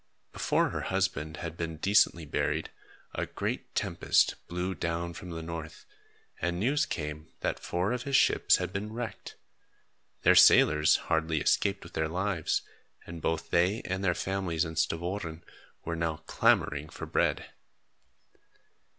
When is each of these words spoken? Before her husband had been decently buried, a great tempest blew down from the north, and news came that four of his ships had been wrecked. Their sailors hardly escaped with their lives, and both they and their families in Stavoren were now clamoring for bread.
Before 0.33 0.69
her 0.69 0.81
husband 0.89 1.37
had 1.37 1.55
been 1.55 1.77
decently 1.77 2.25
buried, 2.25 2.71
a 3.13 3.27
great 3.27 3.75
tempest 3.75 4.33
blew 4.47 4.73
down 4.73 5.13
from 5.13 5.29
the 5.29 5.43
north, 5.43 5.85
and 6.41 6.59
news 6.59 6.87
came 6.87 7.27
that 7.41 7.59
four 7.59 7.91
of 7.91 8.01
his 8.01 8.15
ships 8.15 8.55
had 8.55 8.73
been 8.73 8.91
wrecked. 8.91 9.35
Their 10.23 10.33
sailors 10.33 10.95
hardly 10.95 11.39
escaped 11.39 11.83
with 11.83 11.93
their 11.93 12.09
lives, 12.09 12.63
and 13.05 13.21
both 13.21 13.51
they 13.51 13.83
and 13.83 14.03
their 14.03 14.15
families 14.15 14.65
in 14.65 14.75
Stavoren 14.75 15.43
were 15.85 15.95
now 15.95 16.23
clamoring 16.25 16.89
for 16.89 17.05
bread. 17.05 17.51